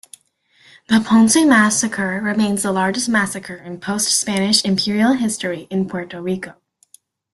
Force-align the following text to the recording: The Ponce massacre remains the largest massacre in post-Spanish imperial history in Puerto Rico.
The 0.87 0.99
Ponce 0.99 1.45
massacre 1.45 2.19
remains 2.23 2.63
the 2.63 2.71
largest 2.71 3.07
massacre 3.07 3.53
in 3.57 3.79
post-Spanish 3.79 4.65
imperial 4.65 5.13
history 5.13 5.67
in 5.69 5.87
Puerto 5.87 6.19
Rico. 6.19 6.55